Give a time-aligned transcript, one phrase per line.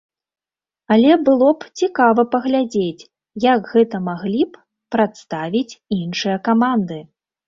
[0.93, 3.07] Але было б цікава паглядзець,
[3.43, 4.63] як гэта маглі б
[4.95, 6.99] прадставіць іншыя каманды.